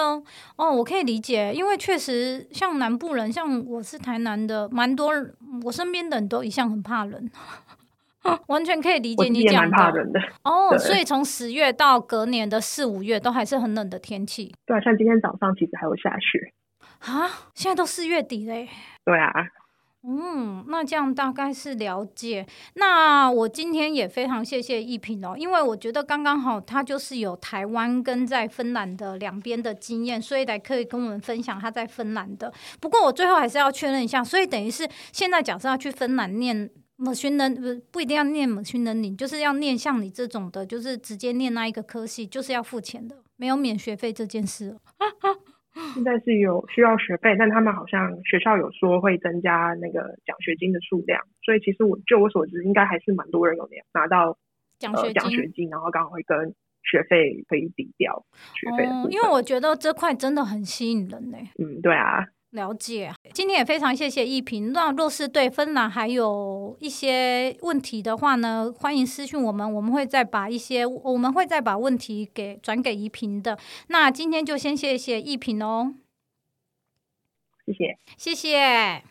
[0.57, 5.13] 哦，我可以理解，因为确实像南部人，像我是台南的，蛮多
[5.65, 7.29] 我身边的人都一向很怕冷。
[8.49, 9.77] 完全可以理解你讲的。
[9.77, 14.55] 怕冷的哦，所以从十月到隔年的四五月都还是很冷的天气。
[14.67, 16.53] 对啊，像今天早上其实还有下雪
[17.01, 17.51] 啊！
[17.55, 18.69] 现在都四月底嘞。
[19.05, 19.31] 对啊。
[20.07, 22.47] 嗯，那这样大概是了解。
[22.75, 32.53] 那我今天也非常谢谢一品哦，因为我觉得刚刚好，他就是有台湾跟在芬兰的两边的经验，所以来可以跟我们分享他在芬兰的。
[32.83, 36.69] 不过我最后还是要确认一下，所以等于是现在假设要去芬兰念
[36.99, 44.77] machine learning，不不一定要念 machine learning，就是要念像你这种的，就是直接念那一个科系，就是要付钱的，没有免学费这件事。
[45.93, 54.39] 现在是有需要学费，但他们好像学校有说会增加那个奖学金的数量，所以其实我就我所知，应该还是蛮多人有拿到
[54.79, 58.25] 奖学奖学金，然后刚好会跟学费可以抵掉
[58.55, 58.85] 学费。
[59.11, 61.39] 因为我觉得这块真的很吸引人呢。
[61.59, 62.25] 嗯，对啊。
[62.55, 64.73] 了解，今天也非常谢谢一平。
[64.73, 73.59] 那若是对芬兰还有一些问题的话呢，欢迎私讯我们，我们会再把一些我们会再把问题给转给怡萍的。
[73.89, 75.95] 那今天就先谢谢一平哦，
[77.67, 79.05] 谢谢，谢谢。